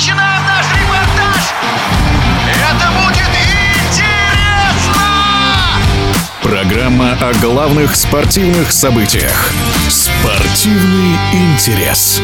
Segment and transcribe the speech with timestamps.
[0.00, 1.52] начинаем наш репортаж!
[2.48, 3.28] Это будет
[3.84, 5.02] интересно!
[6.40, 9.52] Программа о главных спортивных событиях.
[10.70, 12.22] Спортивный интерес.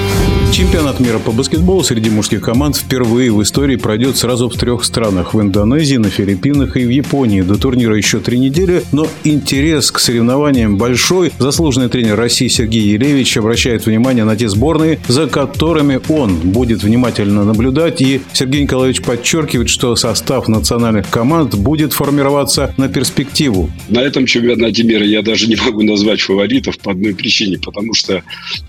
[0.53, 5.35] Чемпионат мира по баскетболу среди мужских команд впервые в истории пройдет сразу в трех странах–
[5.35, 7.43] в Индонезии, на Филиппинах и в Японии.
[7.43, 11.33] До турнира еще три недели, но интерес к соревнованиям большой.
[11.39, 17.45] Заслуженный тренер России Сергей Елевич обращает внимание на те сборные, за которыми он будет внимательно
[17.45, 18.01] наблюдать.
[18.01, 23.71] И Сергей Николаевич подчеркивает, что состав национальных команд будет формироваться на перспективу.
[23.89, 28.23] На этом чемпионате мира я даже не могу назвать фаворитов по одной причине, потому что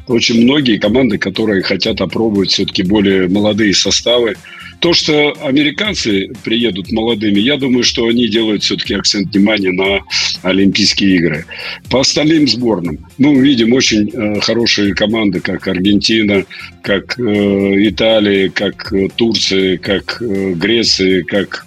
[0.08, 4.36] очень многие команды, которые хотят опробовать все-таки более молодые составы,
[4.80, 10.02] то, что американцы приедут молодыми, я думаю, что они делают все-таки акцент внимания на
[10.44, 11.46] Олимпийские игры.
[11.90, 16.46] По остальным сборным мы увидим очень э, хорошие команды, как Аргентина,
[16.84, 17.24] как э,
[17.90, 21.66] Италия, как э, Турция, как Греция, как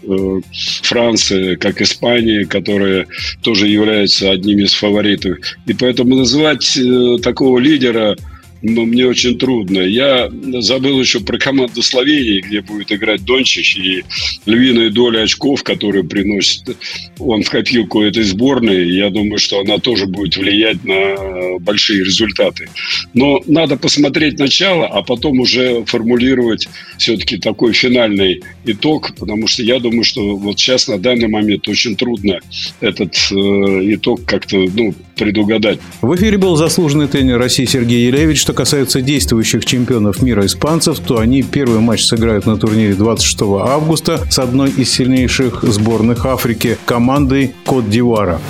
[0.82, 3.08] Франция, как Испания, которые
[3.42, 5.38] тоже являются одними из фаворитов.
[5.66, 6.78] И поэтому называть
[7.22, 8.14] такого лидера 여러
[8.62, 9.80] но мне очень трудно.
[9.80, 10.30] Я
[10.60, 14.04] забыл еще про команду Словении, где будет играть Дончич, и
[14.46, 16.76] львиная доля очков, которые приносит
[17.18, 22.68] он в копилку этой сборной, я думаю, что она тоже будет влиять на большие результаты.
[23.14, 29.78] Но надо посмотреть начало, а потом уже формулировать все-таки такой финальный итог, потому что я
[29.78, 32.40] думаю, что вот сейчас на данный момент очень трудно
[32.80, 35.78] этот э, итог как-то ну, предугадать.
[36.00, 38.44] В эфире был заслуженный тренер России Сергей Елевич.
[38.50, 44.26] Что касается действующих чемпионов мира испанцев, то они первый матч сыграют на турнире 26 августа
[44.28, 48.40] с одной из сильнейших сборных Африки– командой Кот-Дивуара.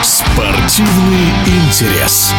[0.00, 2.32] Спортивный интерес.